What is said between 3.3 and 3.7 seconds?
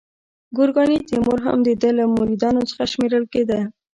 کېده.